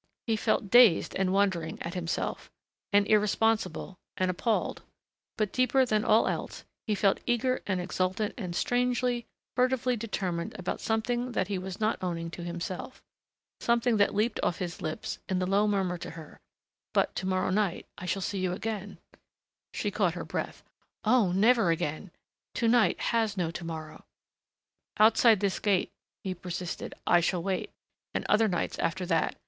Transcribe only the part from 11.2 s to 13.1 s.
that he was not owning to himself...